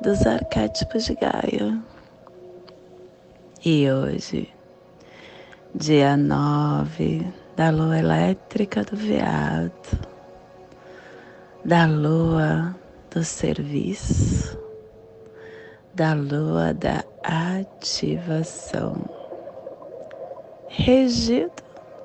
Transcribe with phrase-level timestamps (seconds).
[0.00, 1.82] dos arquétipos de Gaia.
[3.64, 4.48] E hoje,
[5.74, 9.72] dia 9 da lua elétrica do veado,
[11.64, 12.76] da lua
[13.10, 14.56] do serviço,
[15.94, 18.96] da lua da ativação,
[20.68, 21.62] regido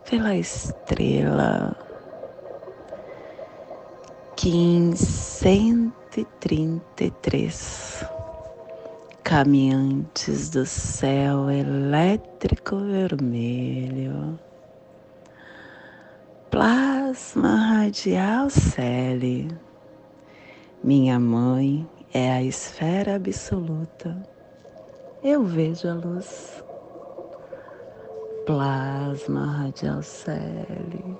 [0.09, 1.77] pela estrela
[6.15, 8.05] 1533
[9.23, 14.37] Caminhantes do céu elétrico vermelho,
[16.51, 19.47] plasma radial Cele.
[20.83, 24.15] Minha mãe é a esfera absoluta.
[25.23, 26.63] Eu vejo a luz.
[28.45, 31.17] Plasma radial Cele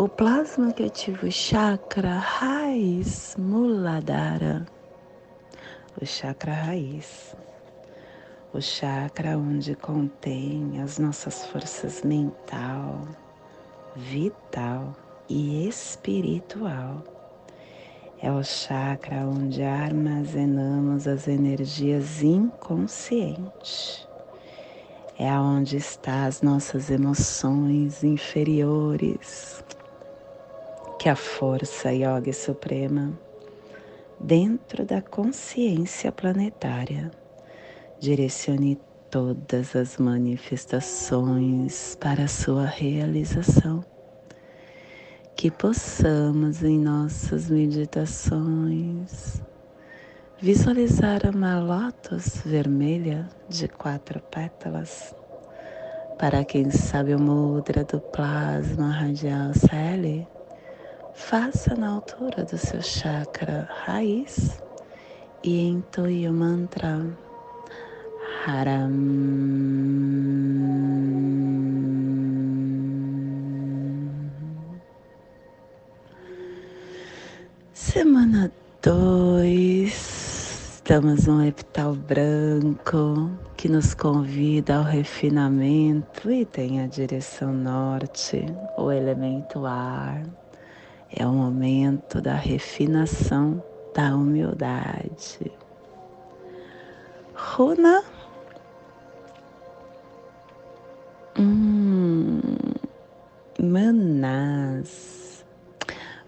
[0.00, 4.64] o plasma que ativa o chakra raiz Muladhara,
[6.00, 7.36] o chakra raiz,
[8.54, 13.06] o chakra onde contém as nossas forças mental,
[13.94, 14.96] vital
[15.28, 17.04] e espiritual.
[18.22, 24.08] É o chakra onde armazenamos as energias inconscientes.
[25.18, 29.62] É aonde estão as nossas emoções inferiores,
[31.00, 33.18] que a força yoga suprema,
[34.20, 37.10] dentro da consciência planetária,
[37.98, 38.78] direcione
[39.10, 43.82] todas as manifestações para a sua realização.
[45.34, 49.40] Que possamos em nossas meditações
[50.38, 55.14] visualizar uma lótus vermelha de quatro pétalas.
[56.18, 60.28] Para quem sabe o mudra do plasma radial Celi,
[61.14, 64.60] faça na altura do seu chakra raiz
[65.42, 67.06] e entoie o mantra
[68.46, 68.90] Haram.
[77.72, 78.50] Semana
[78.82, 79.92] 2,
[80.74, 88.46] estamos num epital branco que nos convida ao refinamento e tem a direção norte,
[88.78, 90.22] o elemento ar
[91.14, 93.62] é o momento da refinação
[93.94, 95.52] da humildade.
[97.34, 98.02] Runa.
[101.38, 102.40] Hum,
[103.60, 105.44] Manás.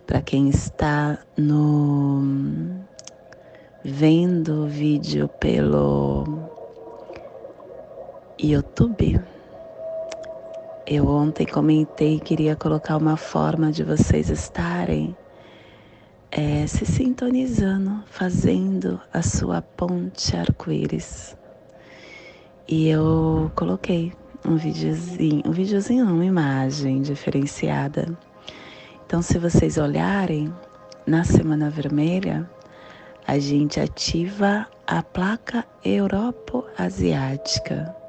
[0.07, 2.83] Para quem está no
[3.85, 6.25] vendo o vídeo pelo
[8.39, 9.21] YouTube,
[10.87, 15.17] eu ontem comentei que queria colocar uma forma de vocês estarem
[16.31, 21.37] é, se sintonizando, fazendo a sua ponte arco-íris.
[22.67, 24.13] E eu coloquei
[24.45, 28.19] um videozinho, um videozinho uma imagem diferenciada.
[29.07, 30.53] Então, se vocês olharem
[31.07, 32.51] na Semana Vermelha,
[33.27, 38.02] a gente ativa a placa Europo-Asiática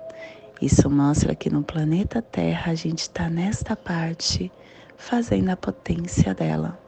[0.64, 4.50] isso mostra que no planeta Terra a gente está nesta parte
[4.96, 6.80] fazendo a potência dela.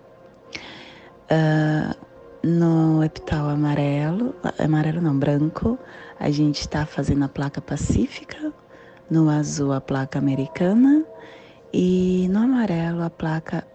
[1.29, 1.95] Uh,
[2.41, 5.77] no epital amarelo, amarelo não, branco,
[6.17, 8.53] a gente está fazendo a placa pacífica,
[9.09, 11.03] no azul a placa americana
[11.73, 13.67] e no amarelo a placa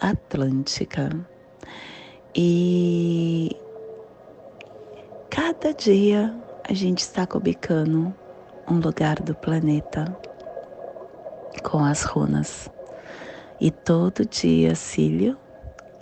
[0.00, 1.10] atlântica.
[2.36, 3.56] E
[5.28, 6.32] cada dia
[6.68, 8.14] a gente está cobicando
[8.68, 10.04] um lugar do planeta
[11.62, 12.70] com as runas.
[13.60, 15.36] E todo dia, Cílio,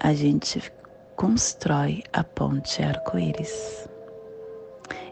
[0.00, 0.72] a gente
[1.16, 3.88] constrói a ponte arco-íris.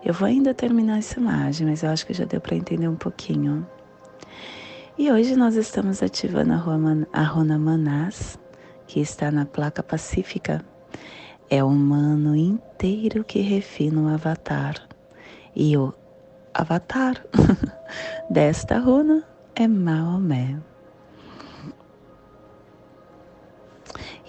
[0.05, 2.97] Eu vou ainda terminar essa imagem, mas eu acho que já deu para entender um
[2.97, 3.67] pouquinho.
[4.97, 8.39] E hoje nós estamos ativando a runa Manás,
[8.87, 10.65] que está na placa pacífica.
[11.49, 14.75] É o humano inteiro que refina o avatar.
[15.55, 15.93] E o
[16.55, 17.25] avatar
[18.31, 19.25] desta runa
[19.55, 20.59] é Maomé.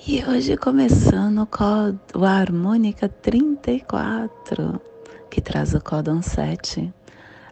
[0.08, 4.82] E hoje começando com a harmônica 34,
[5.30, 6.92] que traz o códon 7.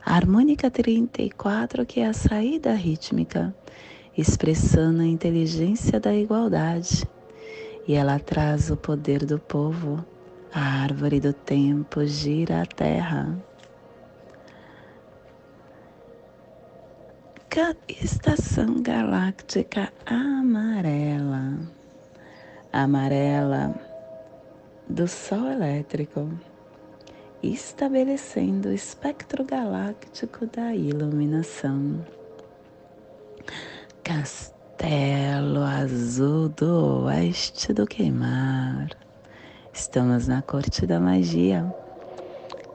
[0.03, 3.55] A harmônica 34, que é a saída rítmica,
[4.17, 7.07] expressando a inteligência da igualdade.
[7.87, 10.03] E ela traz o poder do povo.
[10.51, 13.48] A árvore do tempo gira a terra.
[17.87, 21.57] Estação galáctica amarela
[22.71, 23.73] amarela
[24.87, 26.29] do Sol elétrico,
[27.41, 32.05] estabelecendo o espectro galáctico da iluminação.
[34.03, 38.89] Castelo azul do oeste do queimar.
[39.73, 41.65] Estamos na corte da magia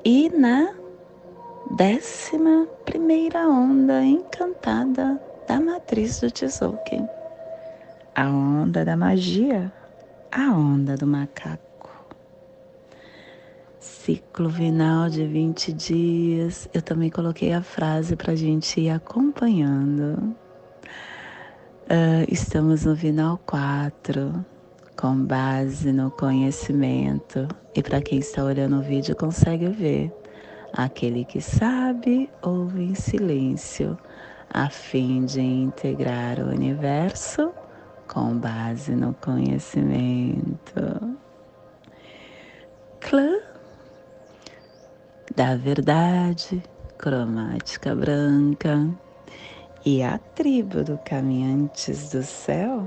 [0.04, 0.83] e na
[1.70, 7.08] décima primeira onda encantada da matriz do Tzolk'in.
[8.14, 9.72] A onda da magia
[10.34, 11.90] a onda do macaco.
[13.78, 16.68] Ciclo final de 20 dias.
[16.74, 20.34] Eu também coloquei a frase para a gente ir acompanhando.
[21.84, 24.44] Uh, estamos no final 4,
[24.96, 27.46] com base no conhecimento.
[27.72, 30.12] E para quem está olhando o vídeo, consegue ver.
[30.76, 33.96] Aquele que sabe, ouve em silêncio,
[34.50, 37.52] a fim de integrar o universo
[38.08, 41.16] com base no conhecimento.
[42.98, 43.38] Clã
[45.36, 46.60] da verdade,
[46.98, 48.84] cromática branca,
[49.86, 52.82] e a tribo do Caminhantes do Céu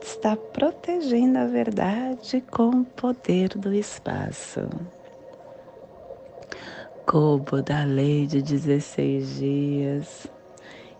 [0.00, 4.68] está protegendo a verdade com o poder do espaço.
[7.06, 10.26] Cobo da lei de 16 dias.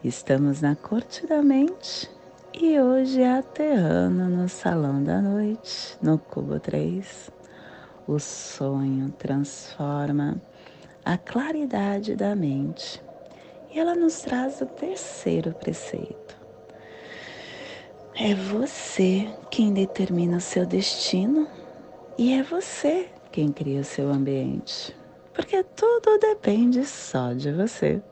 [0.05, 2.09] Estamos na corte da mente
[2.55, 7.29] e hoje é aterrando no salão da noite, no cubo 3.
[8.07, 10.41] O sonho transforma
[11.05, 13.03] a claridade da mente.
[13.75, 16.37] E ela nos traz o terceiro preceito.
[18.15, 21.49] É você quem determina o seu destino
[22.17, 24.95] e é você quem cria o seu ambiente.
[25.37, 28.03] Porque tudo depende só de você.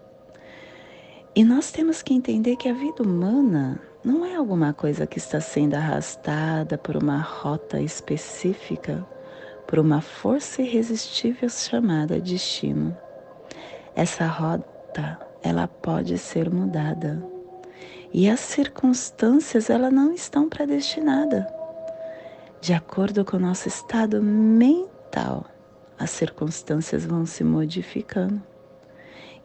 [1.35, 5.41] E nós temos que entender que a vida humana não é alguma coisa que está
[5.41, 9.05] sendo arrastada por uma rota específica,
[9.67, 12.94] por uma força irresistível chamada destino.
[13.97, 17.27] Essa rota, ela pode ser mudada.
[18.12, 21.44] E as circunstâncias, elas não estão predestinadas.
[22.61, 25.47] De acordo com o nosso estado mental,
[25.99, 28.43] as circunstâncias vão se modificando.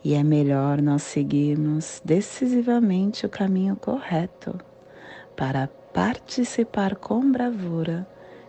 [0.04, 4.58] E é melhor nós seguirmos decisivamente o caminho correto
[5.36, 8.08] para participar com bravura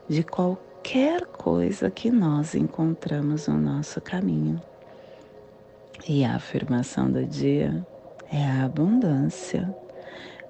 [0.09, 4.61] de qualquer coisa que nós encontramos no nosso caminho.
[6.09, 7.85] E a afirmação do dia
[8.33, 9.75] é a abundância,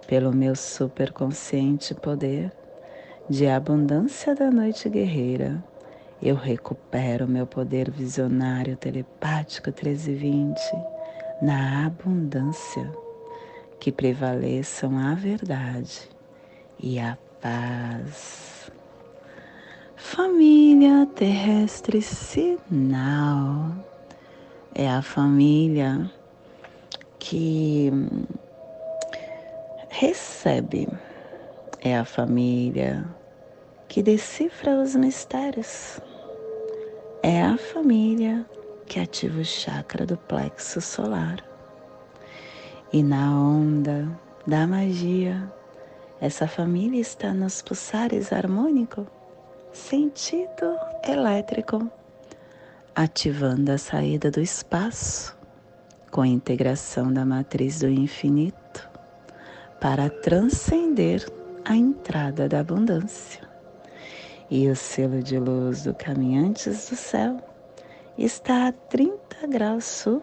[0.06, 2.52] pelo meu superconsciente poder
[3.28, 5.62] de abundância da noite guerreira
[6.22, 10.60] eu recupero meu poder visionário telepático 1320
[11.40, 12.92] na abundância,
[13.78, 16.10] que prevaleçam a verdade
[16.78, 18.70] e a paz.
[19.96, 23.72] Família terrestre sinal.
[24.74, 26.10] É a família
[27.18, 27.90] que
[29.88, 30.86] recebe,
[31.80, 33.04] é a família
[33.88, 36.00] que decifra os mistérios
[37.22, 38.46] é a família
[38.86, 41.44] que ativa o chakra do plexo solar.
[42.92, 44.08] E na onda
[44.46, 45.50] da magia,
[46.20, 49.06] essa família está nos pulsares harmônico,
[49.72, 51.90] sentido elétrico,
[52.94, 55.36] ativando a saída do espaço
[56.10, 58.88] com a integração da matriz do infinito
[59.80, 61.24] para transcender
[61.64, 63.49] a entrada da abundância
[64.50, 67.36] e o selo de luz do Caminhantes do Céu
[68.18, 70.20] está a 30 graus sul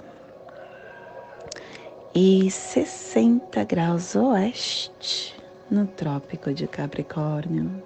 [2.14, 5.34] e 60 graus oeste
[5.72, 7.84] no Trópico de Capricórnio,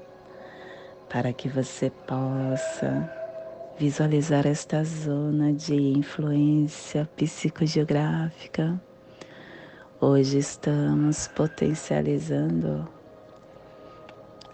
[1.10, 3.12] para que você possa
[3.77, 8.81] visualizar esta zona de influência psicogeográfica.
[10.00, 12.88] Hoje estamos potencializando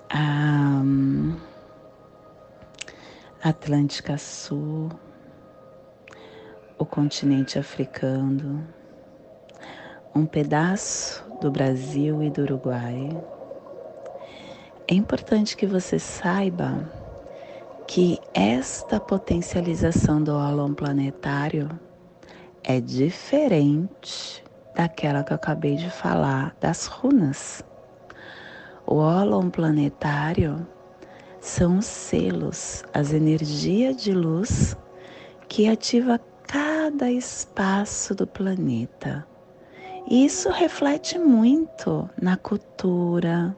[0.10, 0.82] a
[3.44, 4.90] Atlântica Sul,
[6.76, 8.68] o continente africano,
[10.14, 13.10] um pedaço do Brasil e do Uruguai,
[14.88, 16.92] é importante que você saiba
[17.88, 21.70] que esta potencialização do ólon planetário
[22.64, 27.64] é diferente daquela que eu acabei de falar das runas.
[28.84, 30.68] O ólon planetário
[31.40, 34.76] são os selos, as energias de luz
[35.48, 39.26] que ativa cada espaço do planeta.
[40.10, 43.56] E isso reflete muito na cultura,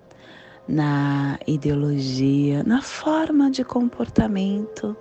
[0.67, 4.95] na ideologia, na forma de comportamento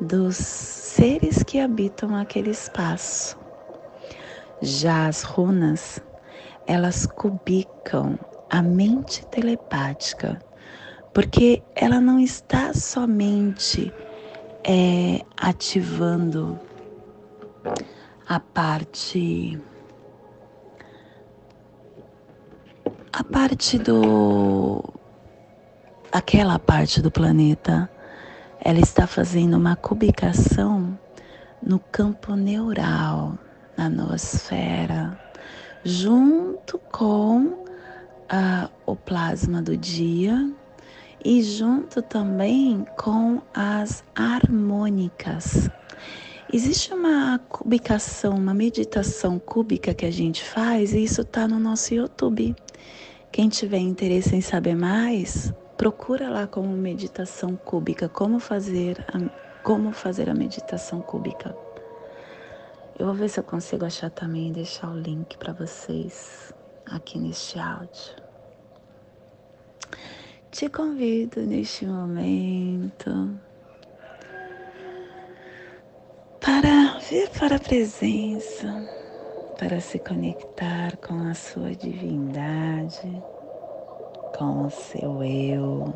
[0.00, 3.36] dos seres que habitam aquele espaço.
[4.60, 6.00] Já as runas,
[6.66, 8.18] elas cubicam
[8.50, 10.38] a mente telepática,
[11.18, 13.92] porque ela não está somente
[14.62, 16.56] é, ativando
[18.28, 19.60] a parte
[23.12, 24.80] a parte do
[26.12, 27.90] aquela parte do planeta
[28.60, 30.96] ela está fazendo uma cubicação
[31.60, 33.36] no campo neural,
[33.76, 35.18] na noosfera,
[35.82, 40.48] junto com uh, o plasma do dia
[41.28, 45.68] e junto também com as harmônicas.
[46.50, 51.92] Existe uma cubicação, uma meditação cúbica que a gente faz e isso está no nosso
[51.92, 52.56] YouTube.
[53.30, 59.92] Quem tiver interesse em saber mais, procura lá como meditação cúbica, como fazer a, como
[59.92, 61.54] fazer a meditação cúbica.
[62.98, 66.54] Eu vou ver se eu consigo achar também e deixar o link para vocês
[66.86, 68.27] aqui neste áudio.
[70.50, 73.38] Te convido neste momento
[76.40, 78.66] para vir para a presença,
[79.58, 83.22] para se conectar com a sua divindade,
[84.36, 85.94] com o seu eu.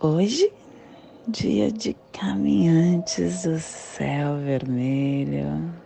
[0.00, 0.52] Hoje,
[1.26, 5.83] dia de caminhantes do céu vermelho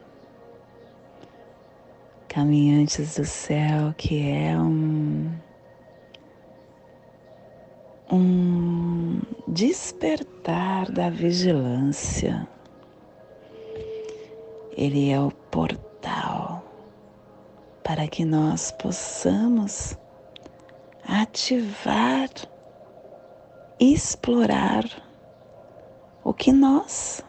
[2.29, 5.33] caminhantes do céu, que é um,
[8.13, 12.47] um despertar da vigilância.
[14.77, 16.63] Ele é o portal
[17.83, 19.97] para que nós possamos
[21.09, 22.29] ativar,
[23.81, 24.85] explorar
[26.23, 27.25] o que nós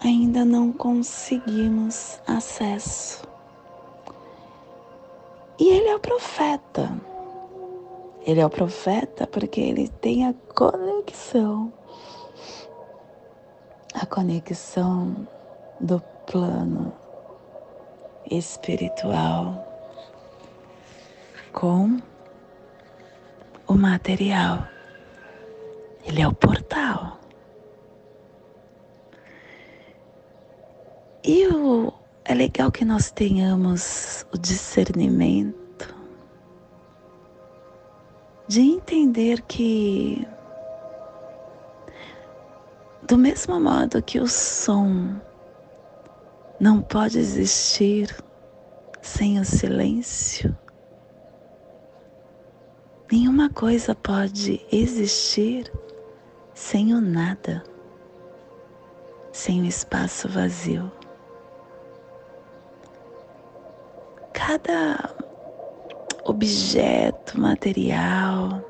[0.00, 3.35] ainda não conseguimos acesso.
[5.58, 6.90] E ele é o profeta.
[8.22, 11.72] Ele é o profeta porque ele tem a conexão
[13.94, 15.26] a conexão
[15.80, 16.92] do plano
[18.30, 19.66] espiritual
[21.52, 21.96] com
[23.66, 24.66] o material.
[26.04, 27.18] Ele é o portal.
[31.24, 31.92] E o
[32.28, 35.94] é legal que nós tenhamos o discernimento
[38.48, 40.26] de entender que,
[43.06, 45.20] do mesmo modo que o som
[46.58, 48.12] não pode existir
[49.00, 50.56] sem o silêncio,
[53.10, 55.72] nenhuma coisa pode existir
[56.54, 57.62] sem o nada,
[59.32, 60.90] sem o espaço vazio.
[64.36, 65.14] Cada
[66.24, 68.62] objeto material,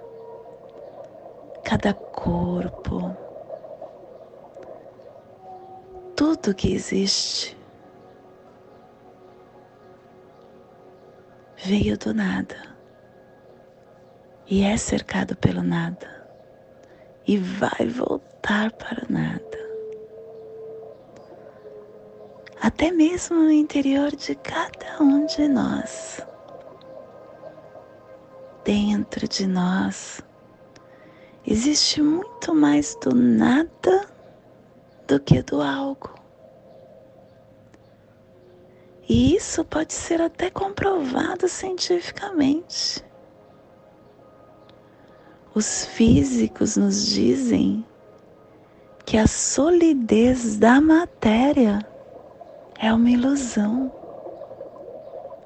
[1.65, 3.15] cada corpo,
[6.15, 7.59] tudo que existe
[11.65, 12.77] veio do nada
[14.47, 16.29] e é cercado pelo nada
[17.27, 19.66] e vai voltar para o nada
[22.61, 26.21] até mesmo no interior de cada um de nós.
[28.65, 30.23] Dentro de nós
[31.47, 34.09] existe muito mais do nada
[35.07, 36.15] do que do algo.
[39.09, 43.05] E isso pode ser até comprovado cientificamente.
[45.55, 47.87] Os físicos nos dizem
[49.05, 51.79] que a solidez da matéria
[52.79, 53.93] é uma ilusão.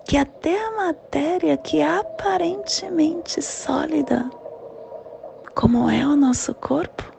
[0.04, 4.28] Que até a matéria que é aparentemente sólida,
[5.54, 7.12] como é o nosso corpo,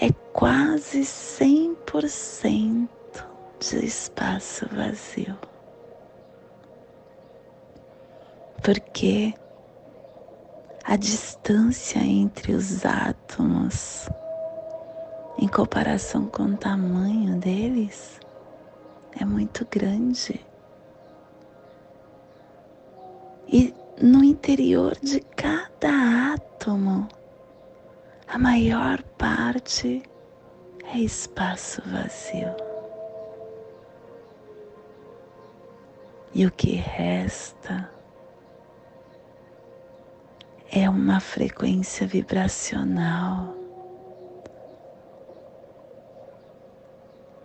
[0.00, 2.88] é quase 100%
[3.58, 5.36] de espaço vazio.
[8.64, 9.34] porque
[10.84, 14.08] a distância entre os átomos,
[15.38, 18.18] em comparação com o tamanho deles,
[19.20, 20.44] é muito grande.
[23.46, 27.06] E no interior de cada átomo,
[28.26, 30.02] a maior parte
[30.92, 32.54] é espaço vazio.
[36.34, 37.88] E o que resta
[40.72, 43.63] é uma frequência vibracional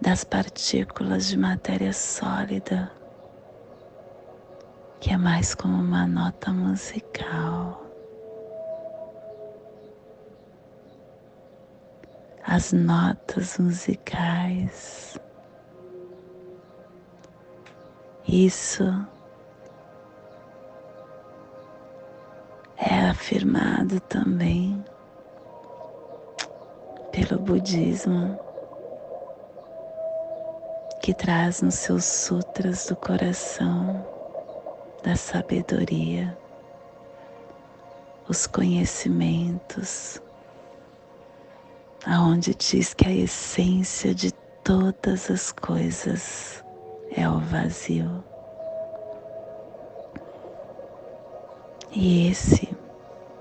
[0.10, 2.92] das partículas de matéria sólida,
[5.00, 7.86] que é mais como uma nota musical.
[12.44, 15.20] As notas musicais.
[18.28, 18.84] Isso
[22.78, 24.84] é afirmado também
[27.12, 28.49] pelo Budismo,
[31.10, 34.06] que traz nos seus sutras do coração
[35.04, 36.38] da sabedoria
[38.28, 40.22] os conhecimentos,
[42.06, 44.32] aonde diz que a essência de
[44.64, 46.64] todas as coisas
[47.18, 48.24] é o vazio.
[51.92, 52.70] E esse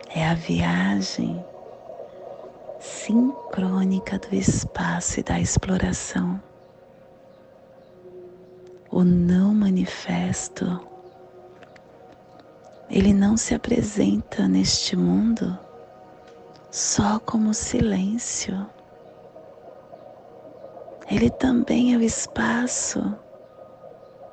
[0.09, 1.45] é a viagem
[2.81, 6.41] sincrônica do espaço e da exploração.
[8.99, 10.65] O não manifesto,
[12.91, 15.57] ele não se apresenta neste mundo
[16.69, 18.69] só como silêncio.
[21.09, 23.17] Ele também é o espaço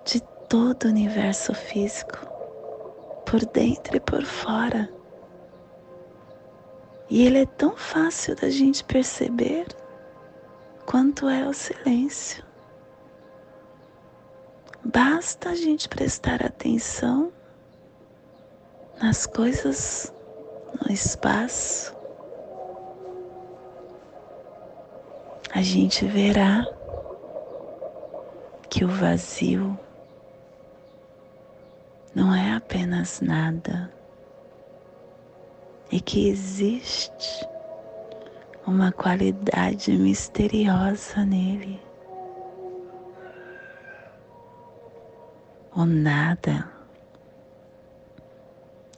[0.03, 2.25] de todo o universo físico
[3.23, 4.89] por dentro e por fora.
[7.07, 9.67] E ele é tão fácil da gente perceber
[10.87, 12.54] quanto é o silêncio.
[14.87, 17.33] Basta a gente prestar atenção
[19.01, 20.13] nas coisas
[20.79, 21.95] no espaço.
[25.51, 26.67] A gente verá
[28.69, 29.75] que o vazio
[32.13, 33.91] não é apenas nada
[35.91, 37.47] e que existe
[38.67, 41.84] uma qualidade misteriosa nele.
[45.77, 46.71] O nada,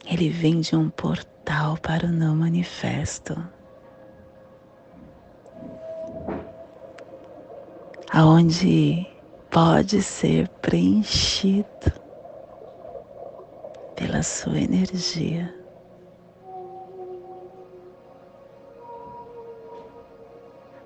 [0.06, 3.36] ele vem de um portal para o não manifesto.
[8.12, 9.04] Aonde
[9.50, 11.66] pode ser preenchido
[13.96, 15.52] pela sua energia.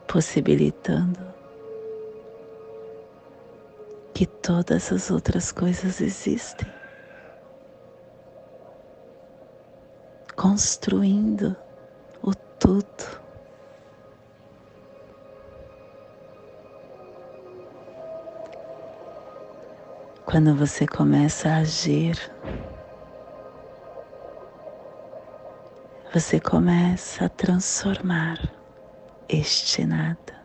[0.08, 1.31] Possibilitando
[4.22, 6.72] que todas as outras coisas existem,
[10.36, 11.56] construindo
[12.22, 13.20] o tudo.
[20.24, 22.16] Quando você começa a agir
[26.14, 28.38] você começa a transformar
[29.28, 30.41] este nada.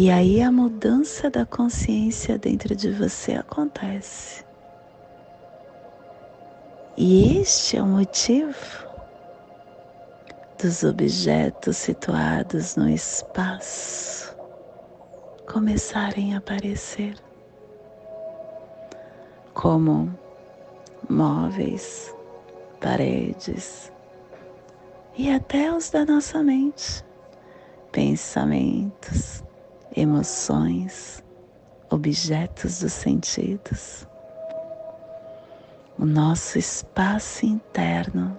[0.00, 4.44] E aí a mudança da consciência dentro de você acontece.
[6.96, 8.54] E este é o motivo
[10.56, 14.36] dos objetos situados no espaço
[15.52, 17.16] começarem a aparecer
[19.52, 20.16] como
[21.10, 22.14] móveis,
[22.80, 23.92] paredes
[25.16, 27.04] e até os da nossa mente,
[27.90, 29.42] pensamentos,
[29.96, 31.22] emoções,
[31.90, 34.06] objetos dos sentidos.
[35.98, 38.38] O nosso espaço interno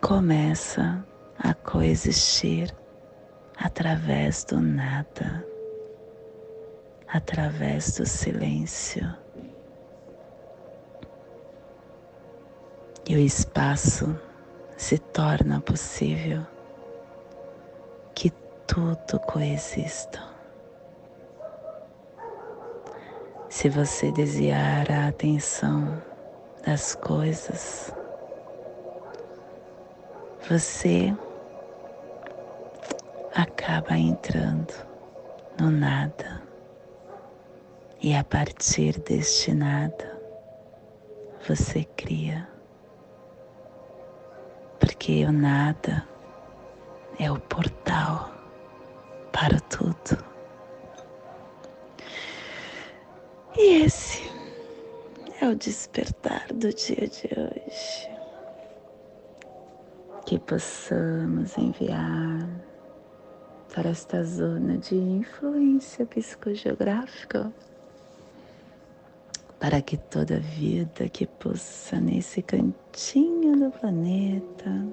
[0.00, 1.04] começa
[1.38, 2.74] a coexistir
[3.56, 5.46] através do nada,
[7.08, 9.06] através do silêncio.
[13.08, 14.18] e o espaço
[14.76, 16.44] se torna possível
[18.66, 20.20] tudo coexista.
[23.48, 26.02] Se você desviar a atenção
[26.64, 27.92] das coisas,
[30.48, 31.16] você
[33.34, 34.74] acaba entrando
[35.58, 36.42] no nada.
[38.02, 40.20] E a partir deste nada,
[41.48, 42.46] você cria.
[44.78, 46.06] Porque o nada
[47.18, 48.35] é o portal
[49.38, 50.24] para tudo.
[53.54, 54.22] E esse
[55.42, 58.10] é o despertar do dia de hoje.
[60.24, 62.48] Que possamos enviar
[63.74, 67.52] para esta zona de influência psicogeográfica,
[69.60, 74.86] para que toda vida que possa nesse cantinho do planeta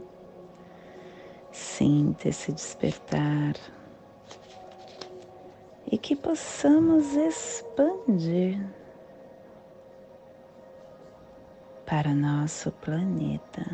[1.50, 3.54] sinta esse despertar
[5.92, 8.60] e que possamos expandir
[11.86, 13.66] para nosso planeta,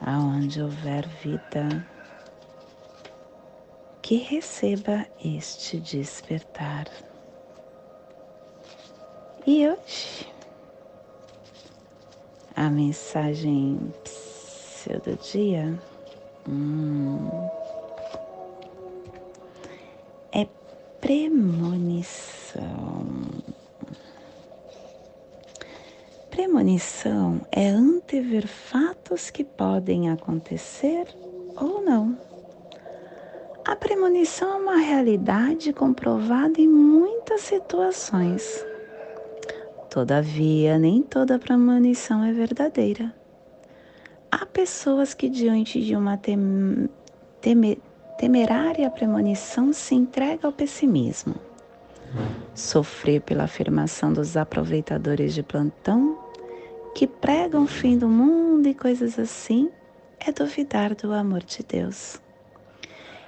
[0.00, 1.86] aonde houver vida,
[4.00, 6.86] que receba este despertar.
[9.46, 10.32] E hoje,
[12.54, 13.92] a mensagem
[15.04, 15.78] do dia
[16.48, 17.28] hum,
[21.02, 22.62] premonição.
[26.30, 31.08] Premonição é antever fatos que podem acontecer
[31.56, 32.16] ou não.
[33.64, 38.64] A premonição é uma realidade comprovada em muitas situações.
[39.90, 43.12] Todavia, nem toda premonição é verdadeira.
[44.30, 46.88] Há pessoas que, diante de uma tem,
[47.40, 47.82] teme,
[48.22, 51.34] temerária premonição, se entregam ao pessimismo.
[52.54, 56.16] Sofrer pela afirmação dos aproveitadores de plantão
[56.94, 59.68] que pregam o fim do mundo e coisas assim
[60.20, 62.20] é duvidar do amor de Deus.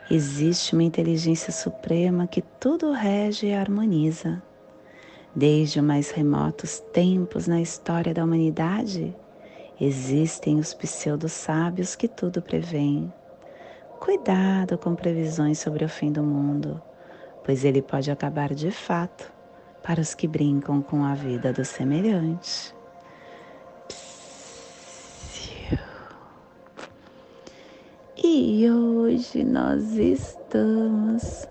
[0.08, 4.40] Existe uma inteligência suprema que tudo rege e harmoniza.
[5.34, 9.12] Desde os mais remotos tempos na história da humanidade,
[9.80, 13.12] existem os pseudo-sábios que tudo preveem.
[14.04, 16.78] Cuidado com previsões sobre o fim do mundo,
[17.42, 19.32] pois ele pode acabar de fato
[19.82, 22.74] para os que brincam com a vida do semelhante.
[28.22, 31.48] E hoje nós estamos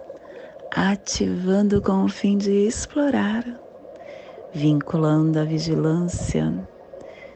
[0.75, 3.43] ativando com o fim de explorar,
[4.53, 6.53] vinculando a vigilância,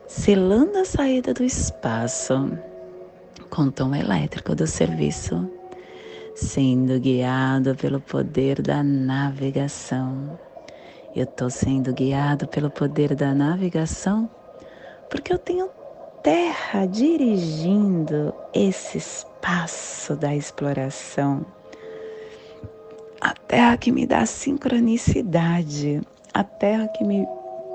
[0.05, 2.66] selando a saída do espaço
[3.49, 5.49] com tom elétrico do serviço,
[6.35, 10.39] sendo guiado pelo poder da navegação.
[11.15, 14.29] Eu estou sendo guiado pelo poder da navegação
[15.09, 15.69] porque eu tenho
[16.21, 21.45] terra dirigindo esse espaço da exploração.
[23.21, 26.01] A terra que me dá sincronicidade,
[26.33, 27.25] a terra que me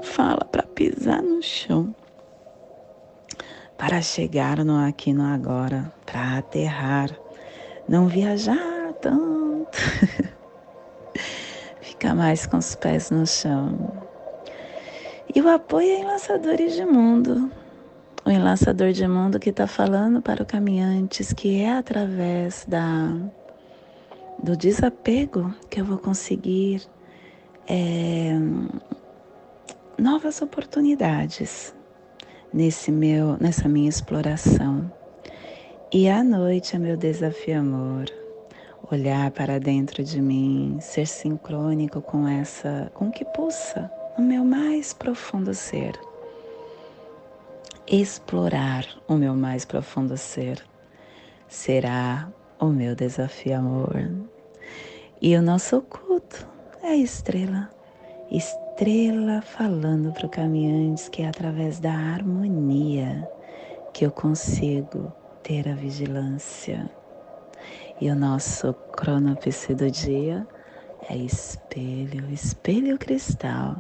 [0.03, 1.95] fala para pisar no chão,
[3.83, 7.11] para chegar no aqui no agora, para aterrar,
[7.89, 9.77] não viajar tanto,
[11.83, 13.93] ficar mais com os pés no chão.
[15.35, 17.51] E o apoio é em lançadores de mundo,
[18.25, 23.09] o enlaçador de mundo que está falando para os caminhantes que é através da
[24.41, 26.87] do desapego que eu vou conseguir
[27.67, 28.31] é,
[29.99, 31.75] novas oportunidades
[32.53, 34.91] nesse meu nessa minha exploração
[35.93, 38.07] e à noite é meu desafio amor
[38.91, 44.93] olhar para dentro de mim ser sincrônico com essa com que pulsa no meu mais
[44.93, 45.93] profundo ser
[47.87, 50.65] explorar o meu mais profundo ser.
[51.49, 54.11] Será o meu desafio, amor.
[55.21, 56.47] E o nosso culto
[56.83, 57.71] é a estrela.
[58.73, 63.29] Estrela falando para o caminhante que é através da harmonia
[63.93, 66.91] que eu consigo ter a vigilância.
[68.01, 70.47] E o nosso cronopse do dia
[71.11, 73.77] é espelho, espelho cristal,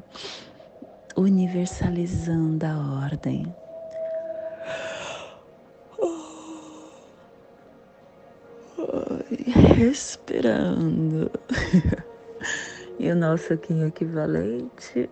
[1.16, 3.46] universalizando a ordem
[9.74, 11.30] respirando.
[13.02, 15.10] e o nosso Kim equivalente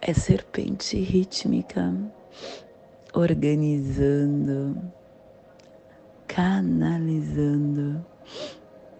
[0.00, 1.92] é serpente rítmica,
[3.12, 4.80] organizando,
[6.28, 8.06] canalizando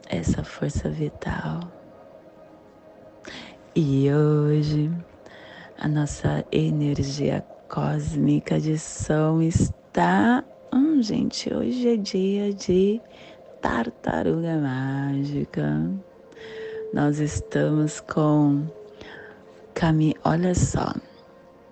[0.09, 1.61] essa força vital.
[3.77, 4.91] E hoje
[5.79, 10.45] a nossa energia cósmica de som está.
[10.73, 13.01] Hum, gente, hoje é dia de
[13.63, 16.08] tartaruga mágica.
[16.93, 18.67] Nós estamos com
[19.75, 20.17] Cami...
[20.25, 20.95] Olha só,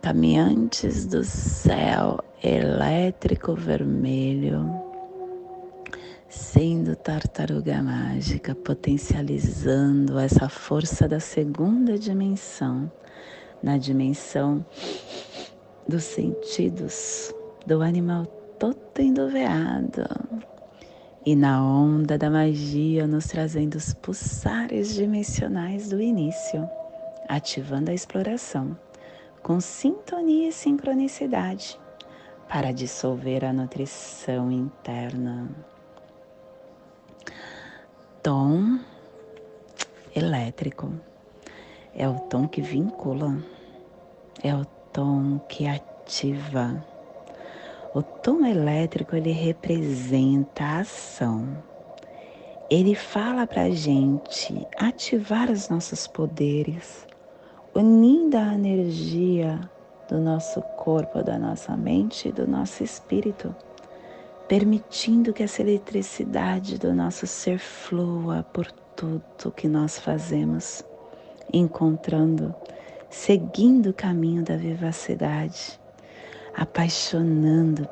[0.03, 4.71] caminhantes do céu elétrico vermelho,
[6.29, 12.93] sendo tartaruga mágica, potencializando essa força da segunda dimensão,
[13.63, 14.65] na dimensão
[15.89, 17.35] dos sentidos
[17.67, 18.27] do animal
[18.59, 20.05] totem do veado.
[21.27, 26.71] E na onda da magia, nos trazendo os pulsares dimensionais do início,
[27.29, 28.79] ativando a exploração,
[29.43, 31.81] com sintonia e sincronicidade,
[32.49, 35.51] para dissolver a nutrição interna.
[38.23, 38.79] Tom
[40.15, 40.93] elétrico
[41.93, 43.37] é o tom que vincula,
[44.45, 46.85] é o tom que ativa
[47.97, 51.49] o tom elétrico ele representa a ação.
[52.69, 57.07] Ele fala para a gente ativar os nossos poderes,
[57.75, 59.59] unindo a energia
[60.11, 63.57] do nosso corpo, da nossa mente e do nosso espírito,
[64.47, 70.85] permitindo que essa eletricidade do nosso ser flua por tudo que nós fazemos,
[71.51, 72.55] encontrando,
[73.09, 75.81] seguindo o caminho da vivacidade
[76.57, 77.87] apaixonando,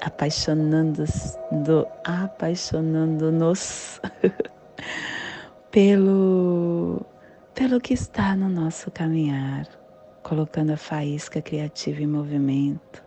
[0.00, 1.04] apaixonando,
[2.04, 4.00] apaixonando-nos
[5.70, 7.06] pelo,
[7.54, 9.68] pelo que está no nosso caminhar,
[10.24, 13.00] colocando a faísca criativa em movimento,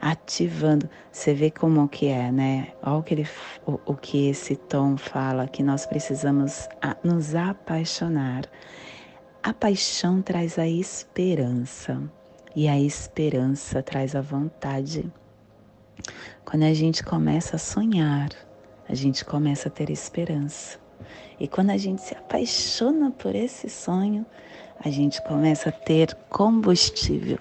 [0.00, 0.90] ativando.
[1.12, 2.72] Você vê como que é, né?
[2.82, 3.28] Olha o que, ele,
[3.64, 6.68] o, o que esse tom fala, que nós precisamos
[7.04, 8.42] nos apaixonar.
[9.40, 12.10] A paixão traz a esperança.
[12.54, 15.10] E a esperança traz a vontade.
[16.44, 18.30] Quando a gente começa a sonhar,
[18.88, 20.78] a gente começa a ter esperança.
[21.38, 24.26] E quando a gente se apaixona por esse sonho,
[24.84, 27.38] a gente começa a ter combustível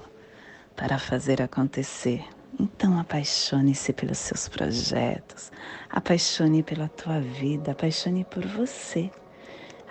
[0.76, 2.24] para fazer acontecer.
[2.60, 5.52] Então apaixone-se pelos seus projetos,
[5.90, 9.10] apaixone pela tua vida, apaixone por você.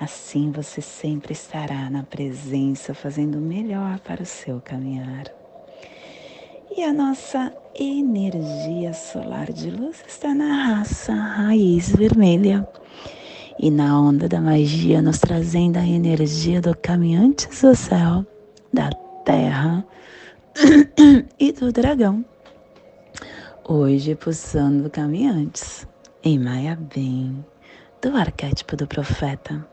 [0.00, 5.24] Assim você sempre estará na presença, fazendo melhor para o seu caminhar.
[6.76, 12.68] E a nossa energia solar de luz está na raça raiz vermelha.
[13.58, 18.24] E na onda da magia, nos trazendo a energia do caminhantes do céu,
[18.72, 18.90] da
[19.24, 19.84] terra
[21.40, 22.24] e do dragão.
[23.68, 25.88] Hoje, pulsando caminhantes
[26.22, 27.44] em Maia Bem,
[28.00, 29.66] do arquétipo do profeta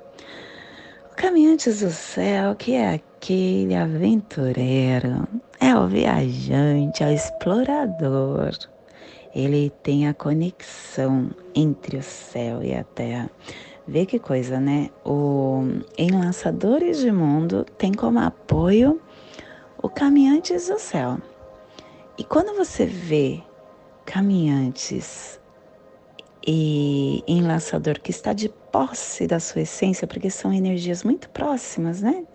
[1.25, 5.27] Caminhantes do céu, que é aquele aventureiro,
[5.59, 8.55] é o viajante, é o explorador.
[9.33, 13.27] Ele tem a conexão entre o céu e a terra.
[13.87, 14.91] Vê que coisa, né?
[15.03, 15.63] O
[15.97, 19.01] Enlaçadores de Mundo tem como apoio
[19.81, 21.17] o Caminhantes do Céu.
[22.19, 23.41] E quando você vê
[24.05, 25.39] caminhantes
[26.45, 32.25] e enlaçador que está de posse da sua essência, porque são energias muito próximas, né?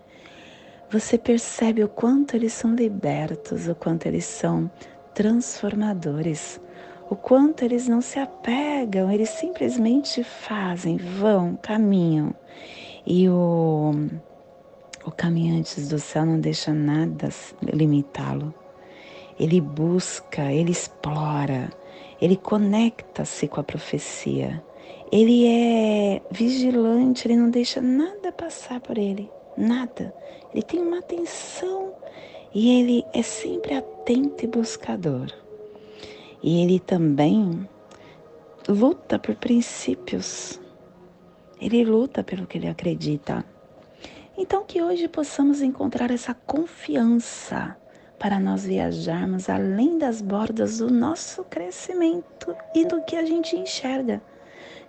[0.89, 4.69] Você percebe o quanto eles são libertos, o quanto eles são
[5.13, 6.59] transformadores,
[7.11, 12.33] o quanto eles não se apegam, eles simplesmente fazem, vão, caminham.
[13.05, 13.93] E o,
[15.05, 17.29] o Caminhantes do Céu não deixa nada
[17.61, 18.51] limitá-lo.
[19.39, 21.69] Ele busca, ele explora,
[22.19, 24.63] ele conecta-se com a profecia.
[25.11, 30.13] Ele é vigilante, ele não deixa nada passar por ele, nada.
[30.53, 31.93] Ele tem uma atenção
[32.53, 35.27] e ele é sempre atento e buscador.
[36.41, 37.67] E ele também
[38.67, 40.59] luta por princípios.
[41.59, 43.45] Ele luta pelo que ele acredita.
[44.37, 47.77] Então que hoje possamos encontrar essa confiança
[48.17, 54.21] para nós viajarmos além das bordas do nosso crescimento e do que a gente enxerga,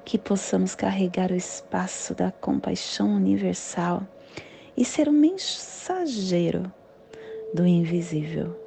[0.05, 4.03] que possamos carregar o espaço da compaixão universal
[4.77, 6.73] e ser um mensageiro
[7.55, 8.59] do invisível,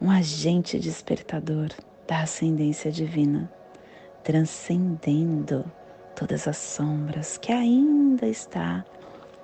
[0.00, 1.68] um agente despertador
[2.06, 3.50] da ascendência divina,
[4.22, 5.64] transcendendo
[6.14, 8.84] todas as sombras que ainda está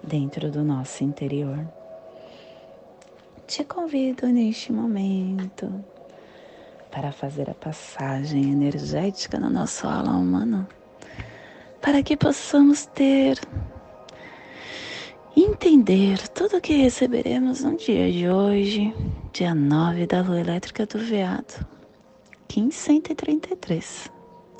[0.03, 1.67] dentro do nosso interior.
[3.47, 5.73] Te convido neste momento
[6.91, 10.67] para fazer a passagem energética no nosso aula humano,
[11.89, 13.41] para que possamos ter,
[15.35, 18.95] entender tudo o que receberemos no dia de hoje,
[19.33, 21.67] dia 9 da lua elétrica do veado,
[22.55, 24.13] 1533,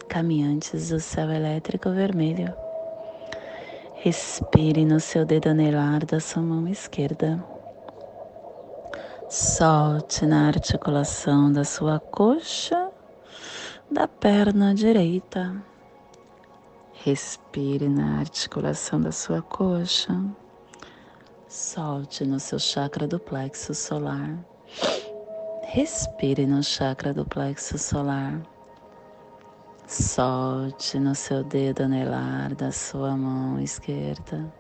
[0.09, 2.51] caminhantes do céu elétrico vermelho.
[3.97, 7.45] Respire no seu dedo anelar da sua mão esquerda
[9.29, 12.89] Solte na articulação da sua coxa,
[13.91, 15.68] da perna direita.
[17.05, 20.21] Respire na articulação da sua coxa.
[21.47, 24.39] Solte no seu chakra do plexo solar.
[25.63, 28.43] Respire no chakra do plexo solar.
[29.87, 34.53] Solte no seu dedo anelar da sua mão esquerda,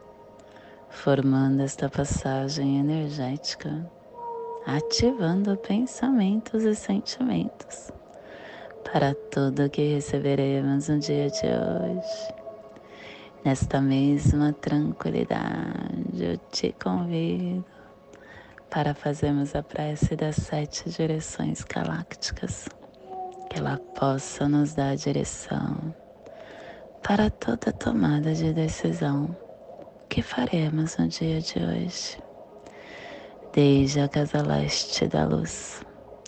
[0.88, 3.90] formando esta passagem energética
[4.68, 7.90] ativando pensamentos e sentimentos
[8.92, 12.34] para tudo que receberemos no dia de hoje.
[13.44, 17.64] Nesta mesma tranquilidade, eu te convido
[18.70, 22.68] para fazermos a prece das sete direções galácticas,
[23.50, 25.94] que ela possa nos dar direção
[27.02, 29.36] para toda tomada de decisão
[30.08, 32.28] que faremos no dia de hoje
[33.52, 35.82] desde a casa leste da luz,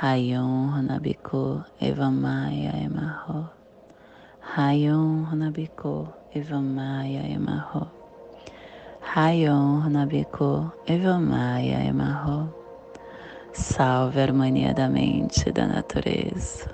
[0.00, 3.50] Rayon Runabiku Evamaya Emarro.
[4.54, 7.90] Rayon Runabiku Evamaya Emarro.
[9.00, 12.54] Rayon Runabiku Evamaya Emarro.
[13.52, 16.70] Salve a harmonia da mente e da natureza.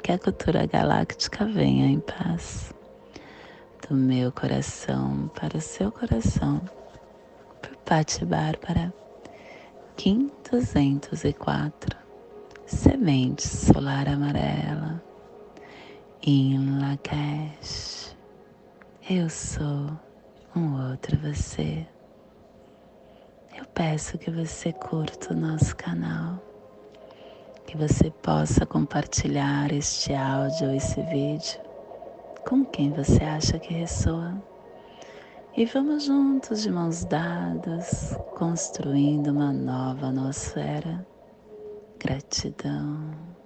[0.00, 2.72] Que a cultura galáctica venha em paz
[3.88, 6.60] do meu coração para o seu coração,
[7.60, 8.94] por Pati Bárbara,
[9.96, 12.09] Kim 204,
[12.72, 15.02] Semente Solar Amarela,
[16.22, 18.16] em Lakesh,
[19.10, 19.90] eu sou
[20.54, 21.84] um outro você.
[23.58, 26.40] Eu peço que você curta o nosso canal,
[27.66, 31.60] que você possa compartilhar este áudio, esse vídeo
[32.48, 34.40] com quem você acha que ressoa.
[35.56, 41.09] E vamos juntos, de mãos dadas, construindo uma nova nosfera.
[42.00, 43.39] Gratidão.